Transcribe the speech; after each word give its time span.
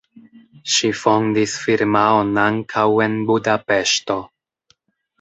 Ŝi 0.75 0.89
fondis 1.01 1.53
firmaon 1.67 2.33
ankaŭ 2.47 2.89
en 3.09 3.23
Budapeŝto. 3.31 4.21